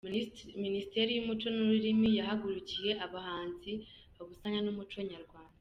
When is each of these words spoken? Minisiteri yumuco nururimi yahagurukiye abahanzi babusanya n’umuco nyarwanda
Minisiteri 0.63 1.09
yumuco 1.13 1.47
nururimi 1.55 2.09
yahagurukiye 2.19 2.91
abahanzi 3.05 3.71
babusanya 4.15 4.59
n’umuco 4.63 4.97
nyarwanda 5.11 5.49